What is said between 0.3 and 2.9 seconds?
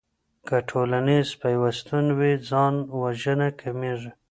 که ټولنيز پيوستون وي ځان